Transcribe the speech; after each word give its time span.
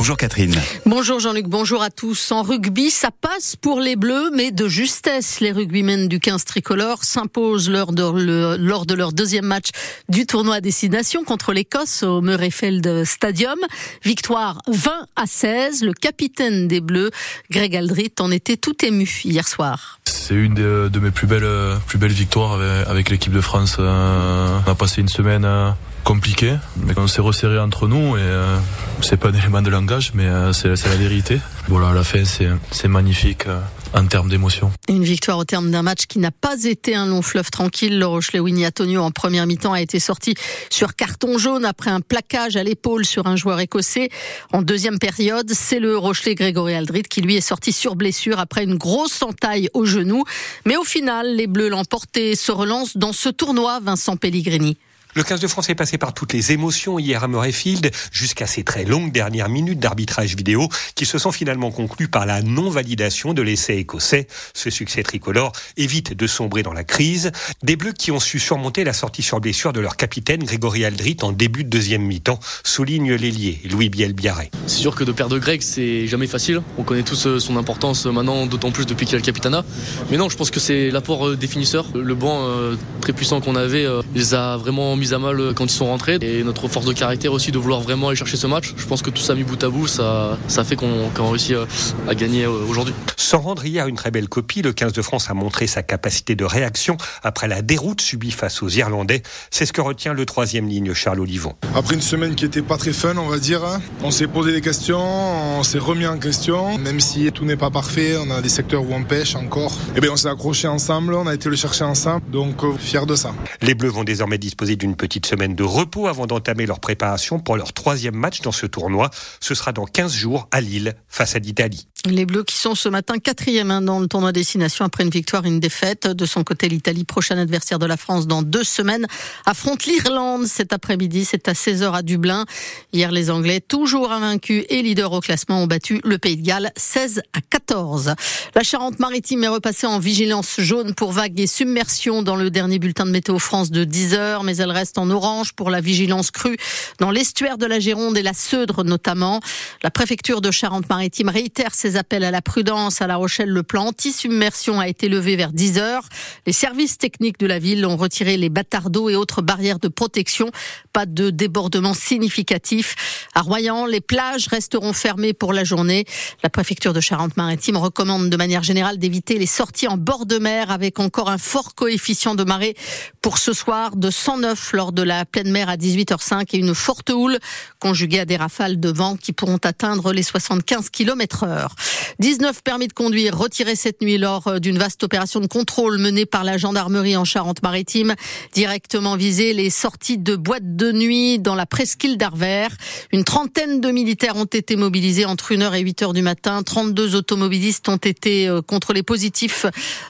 Bonjour 0.00 0.16
Catherine. 0.16 0.56
Bonjour 0.86 1.20
Jean-Luc, 1.20 1.46
bonjour 1.46 1.82
à 1.82 1.90
tous. 1.90 2.32
En 2.32 2.42
rugby, 2.42 2.88
ça 2.88 3.10
passe 3.10 3.54
pour 3.54 3.80
les 3.80 3.96
Bleus, 3.96 4.30
mais 4.34 4.50
de 4.50 4.66
justesse. 4.66 5.40
Les 5.40 5.52
rugbymen 5.52 6.08
du 6.08 6.20
15 6.20 6.46
tricolore 6.46 7.04
s'imposent 7.04 7.68
lors 7.68 7.92
de, 7.92 8.56
lors 8.56 8.86
de 8.86 8.94
leur 8.94 9.12
deuxième 9.12 9.44
match 9.44 9.66
du 10.08 10.24
tournoi 10.24 10.54
à 10.54 10.60
destination 10.62 11.22
contre 11.22 11.52
l'Écosse 11.52 12.02
au 12.02 12.22
Murrayfield 12.22 13.04
Stadium. 13.04 13.58
Victoire 14.02 14.62
20 14.68 14.90
à 15.16 15.26
16. 15.26 15.82
Le 15.82 15.92
capitaine 15.92 16.66
des 16.66 16.80
Bleus, 16.80 17.10
Greg 17.50 17.76
Aldrit, 17.76 18.14
en 18.20 18.30
était 18.30 18.56
tout 18.56 18.82
ému 18.82 19.06
hier 19.26 19.46
soir. 19.46 20.00
C'est 20.06 20.34
une 20.34 20.54
de, 20.54 20.98
mes 20.98 21.10
plus 21.10 21.26
belles, 21.26 21.76
plus 21.86 21.98
belles 21.98 22.10
victoires 22.10 22.58
avec, 22.86 23.10
l'équipe 23.10 23.34
de 23.34 23.42
France. 23.42 23.76
Euh, 23.78 24.58
on 24.66 24.70
a 24.70 24.74
passé 24.74 25.02
une 25.02 25.08
semaine 25.08 25.44
euh, 25.44 25.70
compliqué, 26.04 26.54
mais 26.76 26.94
on 26.96 27.06
s'est 27.06 27.20
resserré 27.20 27.58
entre 27.58 27.88
nous 27.88 28.16
et 28.16 28.20
euh, 28.20 28.56
c'est 29.02 29.16
pas 29.16 29.28
un 29.28 29.34
élément 29.34 29.62
de 29.62 29.70
langage, 29.70 30.12
mais 30.14 30.26
euh, 30.26 30.52
c'est 30.52 30.68
la 30.68 30.96
vérité. 30.96 31.40
Voilà, 31.68 31.92
la 31.92 32.04
fin, 32.04 32.24
c'est 32.24 32.88
magnifique. 32.88 33.46
Euh, 33.46 33.60
en 33.94 34.06
termes 34.06 34.28
d'émotion. 34.28 34.70
Une 34.88 35.02
victoire 35.02 35.38
au 35.38 35.44
terme 35.44 35.70
d'un 35.70 35.82
match 35.82 36.06
qui 36.06 36.18
n'a 36.18 36.30
pas 36.30 36.64
été 36.64 36.94
un 36.94 37.06
long 37.06 37.22
fleuve 37.22 37.50
tranquille. 37.50 37.98
Le 37.98 38.06
Rochelet 38.06 38.40
Antonio 38.66 39.02
en 39.02 39.10
première 39.10 39.46
mi-temps 39.46 39.72
a 39.72 39.80
été 39.80 39.98
sorti 39.98 40.34
sur 40.70 40.94
carton 40.94 41.38
jaune 41.38 41.64
après 41.64 41.90
un 41.90 42.00
plaquage 42.00 42.56
à 42.56 42.62
l'épaule 42.62 43.04
sur 43.04 43.26
un 43.26 43.36
joueur 43.36 43.60
écossais. 43.60 44.10
En 44.52 44.62
deuxième 44.62 44.98
période, 44.98 45.50
c'est 45.52 45.80
le 45.80 45.96
Rochelet 45.96 46.34
Grégory 46.34 46.74
Aldrit 46.74 47.02
qui 47.02 47.20
lui 47.20 47.36
est 47.36 47.40
sorti 47.40 47.72
sur 47.72 47.96
blessure 47.96 48.38
après 48.38 48.64
une 48.64 48.76
grosse 48.76 49.22
entaille 49.22 49.68
au 49.74 49.84
genou. 49.84 50.24
Mais 50.66 50.76
au 50.76 50.84
final, 50.84 51.34
les 51.34 51.46
Bleus 51.46 51.68
l'emporté 51.68 52.36
se 52.36 52.52
relancent 52.52 52.96
dans 52.96 53.12
ce 53.12 53.28
tournoi, 53.28 53.80
Vincent 53.80 54.16
Pellegrini. 54.16 54.76
Le 55.14 55.24
15 55.24 55.40
de 55.40 55.48
France 55.48 55.68
est 55.68 55.74
passé 55.74 55.98
par 55.98 56.14
toutes 56.14 56.32
les 56.32 56.52
émotions 56.52 57.00
hier 57.00 57.24
à 57.24 57.26
Murrayfield, 57.26 57.90
jusqu'à 58.12 58.46
ces 58.46 58.62
très 58.62 58.84
longues 58.84 59.10
dernières 59.10 59.48
minutes 59.48 59.80
d'arbitrage 59.80 60.36
vidéo 60.36 60.68
qui 60.94 61.04
se 61.04 61.18
sont 61.18 61.32
finalement 61.32 61.72
conclues 61.72 62.06
par 62.06 62.26
la 62.26 62.42
non-validation 62.42 63.34
de 63.34 63.42
l'essai 63.42 63.74
écossais. 63.74 64.28
Ce 64.54 64.70
succès 64.70 65.02
tricolore 65.02 65.50
évite 65.76 66.16
de 66.16 66.26
sombrer 66.28 66.62
dans 66.62 66.72
la 66.72 66.84
crise. 66.84 67.32
Des 67.64 67.74
Bleus 67.74 67.92
qui 67.92 68.12
ont 68.12 68.20
su 68.20 68.38
surmonter 68.38 68.84
la 68.84 68.92
sortie 68.92 69.22
sur 69.22 69.40
blessure 69.40 69.72
de 69.72 69.80
leur 69.80 69.96
capitaine 69.96 70.44
Grégory 70.44 70.84
Aldrit 70.84 71.16
en 71.22 71.32
début 71.32 71.64
de 71.64 71.68
deuxième 71.68 72.02
mi-temps, 72.02 72.38
souligne 72.62 73.14
l'ailier 73.14 73.60
Louis 73.68 73.88
Biel-Biarré. 73.88 74.52
C'est 74.68 74.78
sûr 74.78 74.94
que 74.94 75.02
de 75.02 75.10
perdre 75.10 75.38
Greg, 75.38 75.60
c'est 75.60 76.06
jamais 76.06 76.28
facile. 76.28 76.62
On 76.78 76.84
connaît 76.84 77.02
tous 77.02 77.26
euh, 77.26 77.40
son 77.40 77.56
importance 77.56 78.06
maintenant, 78.06 78.46
d'autant 78.46 78.70
plus 78.70 78.86
depuis 78.86 79.06
qu'il 79.06 79.16
a 79.16 79.18
le 79.18 79.24
capitana. 79.24 79.64
Mais 80.10 80.16
non, 80.18 80.28
je 80.28 80.36
pense 80.36 80.52
que 80.52 80.60
c'est 80.60 80.90
l'apport 80.90 81.30
euh, 81.30 81.36
définisseur. 81.36 81.88
Le 81.94 82.14
banc 82.14 82.44
euh, 82.44 82.76
très 83.00 83.12
puissant 83.12 83.40
qu'on 83.40 83.56
avait, 83.56 83.86
les 84.14 84.34
a 84.34 84.56
vraiment 84.56 84.99
mis 85.00 85.14
à 85.14 85.18
mal 85.18 85.40
euh, 85.40 85.52
quand 85.52 85.64
ils 85.64 85.70
sont 85.70 85.86
rentrés. 85.86 86.18
Et 86.20 86.44
notre 86.44 86.68
force 86.68 86.86
de 86.86 86.92
caractère 86.92 87.32
aussi 87.32 87.50
de 87.50 87.58
vouloir 87.58 87.80
vraiment 87.80 88.08
aller 88.08 88.16
chercher 88.16 88.36
ce 88.36 88.46
match. 88.46 88.74
Je 88.76 88.86
pense 88.86 89.02
que 89.02 89.10
tout 89.10 89.22
ça 89.22 89.34
mis 89.34 89.42
bout 89.42 89.62
à 89.64 89.68
bout, 89.68 89.88
ça, 89.88 90.38
ça 90.46 90.62
fait 90.62 90.76
qu'on 90.76 91.10
qu 91.14 91.20
réussit 91.20 91.52
euh, 91.52 91.66
à 92.08 92.14
gagner 92.14 92.44
euh, 92.44 92.50
aujourd'hui. 92.68 92.94
Sans 93.16 93.40
rendre 93.40 93.64
hier 93.64 93.86
une 93.88 93.96
très 93.96 94.10
belle 94.10 94.28
copie, 94.28 94.62
le 94.62 94.72
15 94.72 94.92
de 94.92 95.02
France 95.02 95.30
a 95.30 95.34
montré 95.34 95.66
sa 95.66 95.82
capacité 95.82 96.34
de 96.36 96.44
réaction 96.44 96.96
après 97.22 97.48
la 97.48 97.62
déroute 97.62 98.00
subie 98.00 98.30
face 98.30 98.62
aux 98.62 98.68
Irlandais. 98.68 99.22
C'est 99.50 99.66
ce 99.66 99.72
que 99.72 99.80
retient 99.80 100.12
le 100.12 100.26
troisième 100.26 100.68
ligne, 100.68 100.94
Charles 100.94 101.20
Olivon. 101.20 101.54
Après 101.74 101.94
une 101.94 102.02
semaine 102.02 102.34
qui 102.34 102.44
était 102.44 102.62
pas 102.62 102.76
très 102.76 102.92
fun, 102.92 103.16
on 103.16 103.28
va 103.28 103.38
dire, 103.38 103.64
hein, 103.64 103.80
on 104.02 104.10
s'est 104.10 104.26
posé 104.26 104.52
des 104.52 104.60
questions, 104.60 105.00
on 105.00 105.62
s'est 105.62 105.78
remis 105.78 106.06
en 106.06 106.18
question. 106.18 106.78
Même 106.78 107.00
si 107.00 107.30
tout 107.32 107.44
n'est 107.44 107.56
pas 107.56 107.70
parfait, 107.70 108.16
on 108.16 108.30
a 108.30 108.42
des 108.42 108.48
secteurs 108.48 108.82
où 108.82 108.92
on 108.92 109.04
pêche 109.04 109.34
encore. 109.34 109.72
Et 109.72 109.98
eh 109.98 110.00
bien 110.00 110.10
on 110.12 110.16
s'est 110.16 110.28
accroché 110.28 110.68
ensemble, 110.68 111.14
on 111.14 111.26
a 111.26 111.34
été 111.34 111.48
le 111.48 111.56
chercher 111.56 111.84
ensemble, 111.84 112.22
donc 112.30 112.60
fier 112.78 113.06
de 113.06 113.14
ça. 113.14 113.32
Les 113.62 113.74
Bleus 113.74 113.90
vont 113.90 114.04
désormais 114.04 114.38
disposer 114.38 114.76
d'une 114.76 114.89
petite 114.96 115.26
semaine 115.26 115.54
de 115.54 115.62
repos 115.62 116.06
avant 116.06 116.26
d'entamer 116.26 116.66
leur 116.66 116.80
préparation 116.80 117.38
pour 117.38 117.56
leur 117.56 117.72
troisième 117.72 118.14
match 118.14 118.40
dans 118.40 118.52
ce 118.52 118.66
tournoi. 118.66 119.10
Ce 119.40 119.54
sera 119.54 119.72
dans 119.72 119.86
15 119.86 120.12
jours 120.12 120.48
à 120.50 120.60
Lille 120.60 120.94
face 121.08 121.36
à 121.36 121.38
l'Italie. 121.38 121.89
Les 122.06 122.24
Bleus 122.24 122.44
qui 122.44 122.56
sont 122.56 122.74
ce 122.74 122.88
matin 122.88 123.18
quatrième 123.18 123.70
hein, 123.70 123.82
dans 123.82 124.00
le 124.00 124.06
tournoi 124.08 124.32
destination 124.32 124.86
après 124.86 125.04
une 125.04 125.10
victoire 125.10 125.44
et 125.44 125.48
une 125.48 125.60
défaite. 125.60 126.06
De 126.06 126.24
son 126.24 126.44
côté, 126.44 126.68
l'Italie, 126.68 127.04
prochain 127.04 127.36
adversaire 127.36 127.78
de 127.78 127.84
la 127.84 127.98
France 127.98 128.26
dans 128.26 128.42
deux 128.42 128.64
semaines, 128.64 129.06
affronte 129.44 129.84
l'Irlande 129.84 130.46
cet 130.46 130.72
après-midi. 130.72 131.26
C'est 131.26 131.46
à 131.46 131.52
16h 131.52 131.92
à 131.92 132.00
Dublin. 132.00 132.46
Hier, 132.94 133.12
les 133.12 133.30
Anglais, 133.30 133.60
toujours 133.60 134.12
invaincus 134.12 134.64
et 134.70 134.80
leaders 134.80 135.12
au 135.12 135.20
classement, 135.20 135.62
ont 135.62 135.66
battu 135.66 136.00
le 136.02 136.16
Pays 136.16 136.38
de 136.38 136.42
Galles 136.42 136.72
16 136.74 137.20
à 137.34 137.40
14. 137.42 138.14
La 138.54 138.62
Charente-Maritime 138.62 139.44
est 139.44 139.48
repassée 139.48 139.86
en 139.86 139.98
vigilance 139.98 140.58
jaune 140.58 140.94
pour 140.94 141.12
vagues 141.12 141.38
et 141.38 141.46
submersion 141.46 142.22
dans 142.22 142.36
le 142.36 142.50
dernier 142.50 142.78
bulletin 142.78 143.04
de 143.04 143.10
météo 143.10 143.38
France 143.38 143.70
de 143.70 143.84
10h, 143.84 144.42
mais 144.44 144.56
elle 144.56 144.70
reste 144.70 144.96
en 144.96 145.10
orange 145.10 145.52
pour 145.52 145.68
la 145.68 145.82
vigilance 145.82 146.30
crue 146.30 146.56
dans 146.98 147.10
l'estuaire 147.10 147.58
de 147.58 147.66
la 147.66 147.78
Gironde 147.78 148.16
et 148.16 148.22
la 148.22 148.32
Seudre 148.32 148.84
notamment. 148.84 149.40
La 149.82 149.90
préfecture 149.90 150.40
de 150.40 150.50
Charente-Maritime 150.50 151.28
réitère 151.28 151.74
appels 151.96 152.24
à 152.24 152.30
la 152.30 152.42
prudence. 152.42 153.00
À 153.02 153.06
La 153.06 153.16
Rochelle, 153.16 153.48
le 153.50 153.62
plan 153.62 153.86
anti-submersion 153.86 154.80
a 154.80 154.88
été 154.88 155.08
levé 155.08 155.36
vers 155.36 155.52
10 155.52 155.78
heures. 155.78 156.08
Les 156.46 156.52
services 156.52 156.98
techniques 156.98 157.38
de 157.38 157.46
la 157.46 157.58
ville 157.58 157.86
ont 157.86 157.96
retiré 157.96 158.36
les 158.36 158.48
bâtards 158.48 158.90
d'eau 158.90 159.08
et 159.08 159.16
autres 159.16 159.42
barrières 159.42 159.78
de 159.78 159.88
protection. 159.88 160.50
Pas 160.92 161.06
de 161.06 161.30
débordement 161.30 161.94
significatif. 161.94 163.28
À 163.34 163.42
Royan, 163.42 163.86
les 163.86 164.00
plages 164.00 164.48
resteront 164.48 164.92
fermées 164.92 165.32
pour 165.32 165.52
la 165.52 165.64
journée. 165.64 166.04
La 166.42 166.50
préfecture 166.50 166.92
de 166.92 167.00
Charente-Maritime 167.00 167.76
recommande 167.76 168.30
de 168.30 168.36
manière 168.36 168.62
générale 168.62 168.98
d'éviter 168.98 169.38
les 169.38 169.46
sorties 169.46 169.88
en 169.88 169.96
bord 169.96 170.26
de 170.26 170.38
mer 170.38 170.70
avec 170.70 170.98
encore 171.00 171.30
un 171.30 171.38
fort 171.38 171.74
coefficient 171.74 172.34
de 172.34 172.44
marée 172.44 172.74
pour 173.22 173.38
ce 173.38 173.52
soir 173.52 173.96
de 173.96 174.10
109 174.10 174.72
lors 174.72 174.92
de 174.92 175.02
la 175.02 175.24
pleine 175.24 175.50
mer 175.50 175.68
à 175.68 175.76
18h05 175.76 176.46
et 176.52 176.58
une 176.58 176.74
forte 176.74 177.10
houle 177.10 177.38
conjuguée 177.78 178.20
à 178.20 178.24
des 178.24 178.36
rafales 178.36 178.80
de 178.80 178.90
vent 178.90 179.16
qui 179.16 179.32
pourront 179.32 179.58
atteindre 179.64 180.12
les 180.12 180.22
75 180.22 180.90
km 180.90 181.44
heure. 181.44 181.74
19 182.18 182.62
permis 182.62 182.88
de 182.88 182.92
conduire 182.92 183.36
retirés 183.36 183.76
cette 183.76 184.02
nuit 184.02 184.18
lors 184.18 184.46
euh, 184.46 184.58
d'une 184.58 184.78
vaste 184.78 185.02
opération 185.02 185.40
de 185.40 185.46
contrôle 185.46 185.98
menée 185.98 186.26
par 186.26 186.44
la 186.44 186.58
gendarmerie 186.58 187.16
en 187.16 187.24
Charente-Maritime. 187.24 188.14
Directement 188.52 189.16
visées 189.16 189.52
les 189.52 189.70
sorties 189.70 190.18
de 190.18 190.36
boîtes 190.36 190.76
de 190.76 190.92
nuit 190.92 191.38
dans 191.38 191.54
la 191.54 191.66
presqu'île 191.66 192.18
d'Arvers. 192.18 192.70
Une 193.12 193.24
trentaine 193.24 193.80
de 193.80 193.90
militaires 193.90 194.36
ont 194.36 194.44
été 194.44 194.76
mobilisés 194.76 195.24
entre 195.24 195.54
1h 195.54 195.78
et 195.78 195.84
8h 195.84 196.12
du 196.12 196.22
matin. 196.22 196.62
32 196.62 197.14
automobilistes 197.14 197.88
ont 197.88 197.96
été 197.96 198.48
euh, 198.48 198.60
contrôlés 198.60 199.02
positifs 199.02 199.66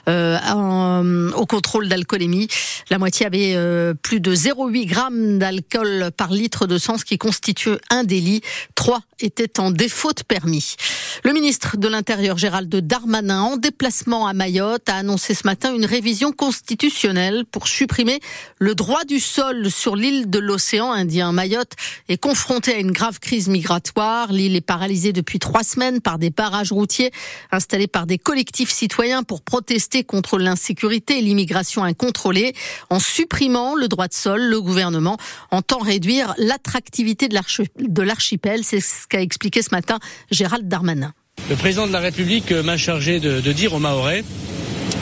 euh, 0.09 1.31
au 1.33 1.45
contrôle 1.45 1.87
d'alcoolémie. 1.87 2.47
La 2.89 2.97
moitié 2.97 3.25
avait 3.25 3.55
plus 4.01 4.19
de 4.19 4.35
0,8 4.35 4.85
grammes 4.85 5.39
d'alcool 5.39 6.11
par 6.15 6.31
litre 6.31 6.67
de 6.67 6.77
sang, 6.77 6.97
ce 6.97 7.05
qui 7.05 7.17
constitue 7.17 7.77
un 7.89 8.03
délit. 8.03 8.41
Trois 8.75 9.01
étaient 9.19 9.59
en 9.59 9.71
défaut 9.71 10.13
de 10.13 10.23
permis. 10.23 10.75
Le 11.23 11.33
ministre 11.33 11.60
de 11.77 11.87
l'Intérieur 11.87 12.37
Gérald 12.37 12.73
Darmanin, 12.75 13.41
en 13.41 13.57
déplacement 13.57 14.27
à 14.27 14.33
Mayotte, 14.33 14.89
a 14.89 14.95
annoncé 14.95 15.33
ce 15.33 15.45
matin 15.45 15.73
une 15.73 15.85
révision 15.85 16.31
constitutionnelle 16.31 17.45
pour 17.45 17.67
supprimer 17.67 18.19
le 18.59 18.75
droit 18.75 19.03
du 19.05 19.19
sol 19.19 19.69
sur 19.69 19.95
l'île 19.95 20.29
de 20.29 20.39
l'océan 20.39 20.91
Indien. 20.91 21.31
Mayotte 21.31 21.73
est 22.09 22.17
confrontée 22.17 22.73
à 22.73 22.77
une 22.77 22.91
grave 22.91 23.19
crise 23.19 23.47
migratoire. 23.47 24.31
L'île 24.31 24.55
est 24.55 24.61
paralysée 24.61 25.13
depuis 25.13 25.39
trois 25.39 25.63
semaines 25.63 26.01
par 26.01 26.17
des 26.17 26.29
barrages 26.29 26.71
routiers 26.71 27.11
installés 27.51 27.87
par 27.87 28.05
des 28.07 28.17
collectifs 28.17 28.71
citoyens 28.71 29.23
pour 29.23 29.41
protester 29.41 30.03
contre 30.03 30.37
l'insécurité 30.39 31.19
et 31.19 31.21
l'immigration 31.21 31.83
incontrôlée. 31.83 32.53
En 32.89 32.99
supprimant 32.99 33.75
le 33.75 33.87
droit 33.87 34.07
de 34.07 34.13
sol, 34.13 34.41
le 34.41 34.61
gouvernement 34.61 35.17
entend 35.51 35.79
réduire 35.79 36.33
l'attractivité 36.37 37.27
de 37.29 38.01
l'archipel. 38.01 38.63
C'est 38.63 38.81
ce 38.81 39.07
qu'a 39.07 39.21
expliqué 39.21 39.61
ce 39.61 39.69
matin 39.71 39.99
Gérald 40.31 40.67
Darmanin. 40.67 41.13
Le 41.51 41.57
président 41.57 41.85
de 41.85 41.91
la 41.91 41.99
République 41.99 42.53
m'a 42.53 42.77
chargé 42.77 43.19
de, 43.19 43.51
dire 43.51 43.73
aux 43.73 43.79
Mahorais 43.79 44.23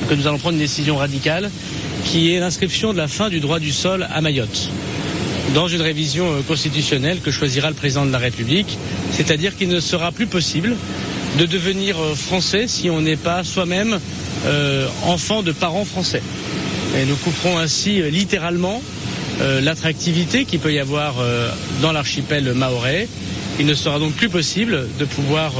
que 0.09 0.15
nous 0.15 0.25
allons 0.25 0.39
prendre 0.39 0.55
une 0.55 0.59
décision 0.59 0.97
radicale 0.97 1.51
qui 2.05 2.33
est 2.33 2.39
l'inscription 2.39 2.91
de 2.91 2.97
la 2.97 3.07
fin 3.07 3.29
du 3.29 3.39
droit 3.39 3.59
du 3.59 3.71
sol 3.71 4.07
à 4.11 4.19
Mayotte 4.19 4.71
dans 5.53 5.67
une 5.67 5.83
révision 5.83 6.25
euh, 6.31 6.41
constitutionnelle 6.41 7.19
que 7.21 7.29
choisira 7.29 7.69
le 7.69 7.75
président 7.75 8.03
de 8.03 8.11
la 8.11 8.17
République, 8.17 8.79
c'est-à-dire 9.11 9.55
qu'il 9.55 9.69
ne 9.69 9.79
sera 9.79 10.11
plus 10.11 10.25
possible 10.25 10.75
de 11.37 11.45
devenir 11.45 11.99
euh, 11.99 12.15
français 12.15 12.67
si 12.67 12.89
on 12.89 13.01
n'est 13.01 13.15
pas 13.15 13.43
soi-même 13.43 13.99
euh, 14.47 14.87
enfant 15.05 15.43
de 15.43 15.51
parents 15.51 15.85
français. 15.85 16.23
Et 16.99 17.05
nous 17.05 17.15
couperons 17.17 17.59
ainsi 17.59 18.01
littéralement 18.09 18.81
l'attractivité 19.61 20.45
qu'il 20.45 20.59
peut 20.59 20.73
y 20.73 20.79
avoir 20.79 21.15
dans 21.81 21.91
l'archipel 21.91 22.53
maorais. 22.53 23.07
Il 23.59 23.65
ne 23.65 23.73
sera 23.73 23.99
donc 23.99 24.13
plus 24.13 24.29
possible 24.29 24.87
de 24.97 25.05
pouvoir 25.05 25.53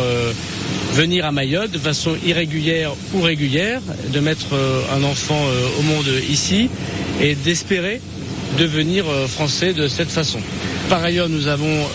venir 0.93 1.25
à 1.25 1.31
Mayotte 1.31 1.71
de 1.71 1.77
façon 1.77 2.15
irrégulière 2.25 2.91
ou 3.13 3.21
régulière, 3.21 3.81
de 4.11 4.19
mettre 4.19 4.53
euh, 4.53 4.81
un 4.93 5.03
enfant 5.03 5.39
euh, 5.39 5.79
au 5.79 5.81
monde 5.83 6.07
ici 6.29 6.69
et 7.21 7.35
d'espérer 7.35 8.01
devenir 8.57 9.07
euh, 9.07 9.27
français 9.27 9.73
de 9.73 9.87
cette 9.87 10.09
façon. 10.09 10.39
Par 10.89 11.03
ailleurs, 11.03 11.29
nous 11.29 11.45
avons 11.45 11.85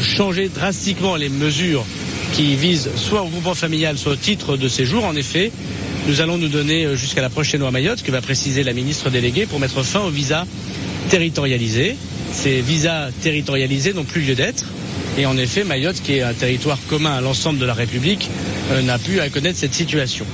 changé 0.00 0.48
drastiquement 0.48 1.16
les 1.16 1.28
mesures 1.28 1.84
qui 2.34 2.54
visent 2.54 2.88
soit 2.94 3.22
au 3.22 3.26
groupement 3.26 3.56
familial, 3.56 3.98
soit 3.98 4.12
au 4.12 4.16
titre 4.16 4.56
de 4.56 4.68
séjour. 4.68 5.04
En 5.04 5.16
effet, 5.16 5.50
nous 6.06 6.20
allons 6.20 6.38
nous 6.38 6.46
donner 6.46 6.94
jusqu'à 6.94 7.20
la 7.20 7.30
prochaine 7.30 7.62
loi 7.62 7.72
Mayotte, 7.72 8.04
que 8.04 8.12
va 8.12 8.20
préciser 8.20 8.62
la 8.62 8.72
ministre 8.72 9.10
déléguée, 9.10 9.46
pour 9.46 9.58
mettre 9.58 9.82
fin 9.82 10.02
aux 10.02 10.10
visas 10.10 10.46
territorialisés. 11.10 11.96
Ces 12.32 12.60
visas 12.60 13.10
territorialisés 13.22 13.92
n'ont 13.92 14.04
plus 14.04 14.20
lieu 14.20 14.36
d'être 14.36 14.66
Et 15.16 15.26
en 15.26 15.36
effet, 15.36 15.62
Mayotte, 15.62 16.02
qui 16.02 16.14
est 16.14 16.22
un 16.22 16.34
territoire 16.34 16.78
commun 16.88 17.12
à 17.12 17.20
l'ensemble 17.20 17.58
de 17.60 17.66
la 17.66 17.74
République, 17.74 18.30
euh, 18.72 18.82
n'a 18.82 18.98
pu 18.98 19.20
à 19.20 19.28
connaître 19.28 19.58
cette 19.58 19.74
situation. 19.74 20.26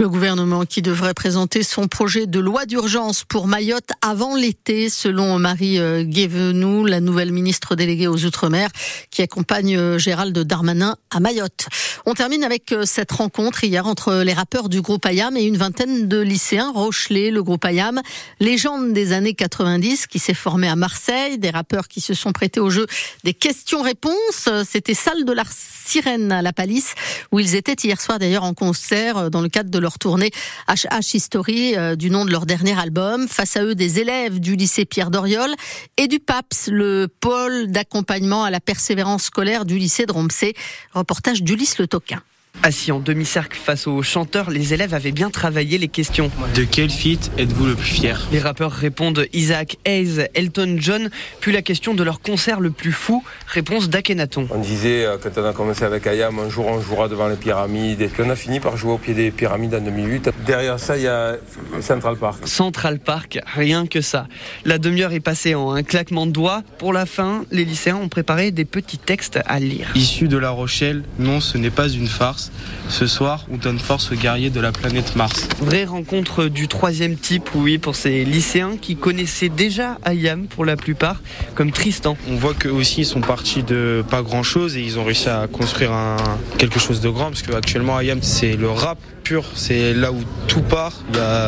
Le 0.00 0.08
gouvernement 0.08 0.64
qui 0.64 0.80
devrait 0.80 1.12
présenter 1.12 1.64
son 1.64 1.88
projet 1.88 2.28
de 2.28 2.38
loi 2.38 2.66
d'urgence 2.66 3.24
pour 3.24 3.48
Mayotte 3.48 3.90
avant 4.00 4.36
l'été, 4.36 4.90
selon 4.90 5.40
Marie 5.40 5.80
euh, 5.80 6.04
Guévenoux, 6.04 6.86
la 6.86 7.00
nouvelle 7.00 7.32
ministre 7.32 7.74
déléguée 7.74 8.06
aux 8.06 8.24
Outre-mer, 8.24 8.70
qui 9.10 9.22
accompagne 9.22 9.76
euh, 9.76 9.98
Gérald 9.98 10.38
Darmanin 10.38 10.96
à 11.10 11.18
Mayotte. 11.18 11.66
On 12.06 12.14
termine 12.14 12.44
avec 12.44 12.70
euh, 12.70 12.84
cette 12.86 13.10
rencontre 13.10 13.64
hier 13.64 13.88
entre 13.88 14.22
les 14.22 14.34
rappeurs 14.34 14.68
du 14.68 14.82
groupe 14.82 15.04
Ayam 15.04 15.36
et 15.36 15.42
une 15.42 15.56
vingtaine 15.56 16.06
de 16.06 16.20
lycéens. 16.20 16.70
Rochelet, 16.72 17.32
le 17.32 17.42
groupe 17.42 17.64
Ayam, 17.64 18.00
légende 18.38 18.92
des 18.92 19.12
années 19.12 19.34
90, 19.34 20.06
qui 20.06 20.20
s'est 20.20 20.32
formé 20.32 20.68
à 20.68 20.76
Marseille, 20.76 21.38
des 21.38 21.50
rappeurs 21.50 21.88
qui 21.88 22.00
se 22.00 22.14
sont 22.14 22.30
prêtés 22.30 22.60
au 22.60 22.70
jeu 22.70 22.86
des 23.24 23.34
questions-réponses. 23.34 24.48
C'était 24.64 24.94
salle 24.94 25.24
de 25.24 25.32
la 25.32 25.42
Sirène 25.50 26.30
à 26.30 26.40
la 26.40 26.52
Palisse, 26.52 26.94
où 27.32 27.40
ils 27.40 27.56
étaient 27.56 27.74
hier 27.82 28.00
soir 28.00 28.20
d'ailleurs 28.20 28.44
en 28.44 28.54
concert 28.54 29.28
dans 29.28 29.40
le 29.40 29.48
cadre 29.48 29.70
de 29.70 29.78
leur 29.78 29.87
leur 29.88 29.98
tournée 29.98 30.30
HH 30.68 31.14
History 31.14 31.74
euh, 31.74 31.96
du 31.96 32.10
nom 32.10 32.26
de 32.26 32.30
leur 32.30 32.44
dernier 32.44 32.78
album. 32.78 33.26
Face 33.26 33.56
à 33.56 33.64
eux, 33.64 33.74
des 33.74 34.00
élèves 34.00 34.38
du 34.38 34.54
lycée 34.54 34.84
Pierre 34.84 35.10
Doriol 35.10 35.50
et 35.96 36.08
du 36.08 36.18
PAPS, 36.18 36.68
le 36.70 37.08
pôle 37.08 37.68
d'accompagnement 37.68 38.44
à 38.44 38.50
la 38.50 38.60
persévérance 38.60 39.22
scolaire 39.24 39.64
du 39.64 39.78
lycée 39.78 40.04
de. 40.04 40.54
Reportage 40.92 41.42
d'Ulysse 41.42 41.78
Le 41.78 41.86
Toquin. 41.86 42.20
Assis 42.62 42.92
en 42.92 42.98
demi-cercle 42.98 43.56
face 43.56 43.86
aux 43.86 44.02
chanteurs, 44.02 44.50
les 44.50 44.74
élèves 44.74 44.92
avaient 44.92 45.12
bien 45.12 45.30
travaillé 45.30 45.78
les 45.78 45.88
questions. 45.88 46.30
De 46.54 46.64
quel 46.64 46.90
feat 46.90 47.30
êtes-vous 47.38 47.66
le 47.66 47.74
plus 47.74 47.86
fier? 47.86 48.26
Les 48.32 48.40
rappeurs 48.40 48.72
répondent 48.72 49.26
Isaac 49.32 49.76
Hayes, 49.84 50.28
Elton 50.34 50.76
John, 50.78 51.10
puis 51.40 51.52
la 51.52 51.62
question 51.62 51.94
de 51.94 52.02
leur 52.02 52.20
concert 52.20 52.60
le 52.60 52.70
plus 52.70 52.92
fou, 52.92 53.22
réponse 53.46 53.88
d'Akenaton. 53.88 54.48
On 54.50 54.58
disait, 54.58 55.04
euh, 55.04 55.16
quand 55.22 55.30
on 55.40 55.44
a 55.44 55.52
commencé 55.52 55.84
avec 55.84 56.06
Ayam, 56.06 56.38
un 56.38 56.50
jour 56.50 56.66
on 56.66 56.80
jouera 56.80 57.08
devant 57.08 57.28
les 57.28 57.36
pyramides, 57.36 58.00
et 58.00 58.08
puis 58.08 58.22
on 58.26 58.30
a 58.30 58.36
fini 58.36 58.58
par 58.58 58.76
jouer 58.76 58.92
au 58.92 58.98
pied 58.98 59.14
des 59.14 59.30
pyramides 59.30 59.74
en 59.74 59.80
2008. 59.80 60.30
Derrière 60.46 60.80
ça, 60.80 60.96
il 60.96 61.04
y 61.04 61.08
a 61.08 61.36
Central 61.80 62.16
Park. 62.16 62.46
Central 62.46 62.98
Park, 62.98 63.38
rien 63.54 63.86
que 63.86 64.00
ça. 64.00 64.26
La 64.64 64.78
demi-heure 64.78 65.12
est 65.12 65.20
passée 65.20 65.54
en 65.54 65.72
un 65.72 65.82
claquement 65.82 66.26
de 66.26 66.32
doigts. 66.32 66.62
Pour 66.78 66.92
la 66.92 67.06
fin, 67.06 67.44
les 67.50 67.64
lycéens 67.64 67.96
ont 67.96 68.08
préparé 68.08 68.50
des 68.50 68.64
petits 68.64 68.98
textes 68.98 69.38
à 69.46 69.60
lire. 69.60 69.92
Issu 69.94 70.28
de 70.28 70.36
La 70.36 70.50
Rochelle, 70.50 71.04
non, 71.18 71.40
ce 71.40 71.56
n'est 71.56 71.70
pas 71.70 71.88
une 71.88 72.08
farce. 72.08 72.47
Ce 72.88 73.06
soir, 73.06 73.44
on 73.52 73.56
donne 73.56 73.78
force 73.78 74.12
aux 74.12 74.14
guerriers 74.14 74.50
de 74.50 74.60
la 74.60 74.72
planète 74.72 75.14
Mars. 75.14 75.48
Vraie 75.60 75.84
rencontre 75.84 76.46
du 76.46 76.68
troisième 76.68 77.16
type, 77.16 77.50
oui, 77.54 77.78
pour 77.78 77.96
ces 77.96 78.24
lycéens 78.24 78.76
qui 78.80 78.96
connaissaient 78.96 79.48
déjà 79.48 79.98
Ayam 80.04 80.46
pour 80.46 80.64
la 80.64 80.76
plupart, 80.76 81.20
comme 81.54 81.72
Tristan. 81.72 82.16
On 82.30 82.36
voit 82.36 82.54
qu'eux 82.54 82.70
aussi 82.70 83.04
sont 83.04 83.20
partis 83.20 83.62
de 83.62 84.04
pas 84.10 84.22
grand 84.22 84.42
chose 84.42 84.76
et 84.76 84.80
ils 84.80 84.98
ont 84.98 85.04
réussi 85.04 85.28
à 85.28 85.46
construire 85.46 85.92
un, 85.92 86.16
quelque 86.56 86.78
chose 86.78 87.00
de 87.00 87.08
grand 87.08 87.26
parce 87.26 87.42
qu'actuellement 87.42 87.96
Ayam 87.96 88.20
c'est 88.22 88.56
le 88.56 88.70
rap 88.70 88.98
pur, 89.22 89.44
c'est 89.54 89.92
là 89.92 90.12
où 90.12 90.20
tout 90.46 90.62
part, 90.62 91.02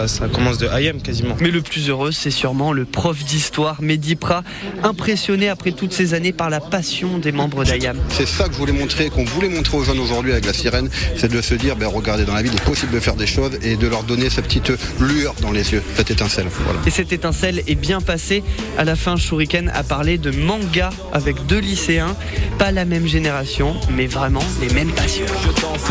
ça 0.06 0.28
commence 0.28 0.58
de 0.58 0.68
Ayam 0.68 1.00
quasiment. 1.00 1.36
Mais 1.40 1.50
le 1.50 1.62
plus 1.62 1.88
heureux 1.88 2.12
c'est 2.12 2.30
sûrement 2.30 2.72
le 2.72 2.84
prof 2.84 3.24
d'histoire, 3.24 3.80
Mehdi 3.80 4.16
Pra, 4.16 4.42
impressionné 4.82 5.48
après 5.48 5.72
toutes 5.72 5.92
ces 5.92 6.14
années 6.14 6.32
par 6.32 6.50
la 6.50 6.60
passion 6.60 7.18
des 7.18 7.32
membres 7.32 7.64
d'Ayam. 7.64 7.96
C'est 8.10 8.26
ça 8.26 8.48
que 8.48 8.52
je 8.52 8.58
voulais 8.58 8.72
montrer, 8.72 9.08
qu'on 9.08 9.24
voulait 9.24 9.48
montrer 9.48 9.76
aux 9.76 9.84
jeunes 9.84 9.98
aujourd'hui 9.98 10.32
avec 10.32 10.46
la 10.46 10.52
sirène, 10.52 10.79
c'est 11.16 11.30
de 11.30 11.40
se 11.40 11.54
dire, 11.54 11.76
ben, 11.76 11.88
regardez, 11.88 12.24
dans 12.24 12.34
la 12.34 12.42
vie, 12.42 12.50
il 12.52 12.56
est 12.56 12.64
possible 12.64 12.92
de 12.92 13.00
faire 13.00 13.16
des 13.16 13.26
choses 13.26 13.52
et 13.62 13.76
de 13.76 13.86
leur 13.86 14.02
donner 14.04 14.30
cette 14.30 14.46
petite 14.46 14.72
lueur 15.00 15.34
dans 15.40 15.52
les 15.52 15.72
yeux, 15.72 15.82
cette 15.96 16.10
étincelle. 16.10 16.46
Et 16.86 16.90
cette 16.90 17.12
étincelle 17.12 17.62
est 17.66 17.74
bien 17.74 18.00
passée. 18.00 18.42
À 18.78 18.84
la 18.84 18.96
fin, 18.96 19.16
Shuriken 19.16 19.70
a 19.74 19.82
parlé 19.82 20.18
de 20.18 20.30
manga 20.30 20.90
avec 21.12 21.46
deux 21.46 21.58
lycéens, 21.58 22.16
pas 22.58 22.72
la 22.72 22.84
même 22.84 23.06
génération, 23.06 23.76
mais 23.94 24.06
vraiment 24.06 24.42
les 24.60 24.72
mêmes 24.72 24.92
passions. 24.92 25.26
Je 25.44 25.60
danse. 25.60 25.90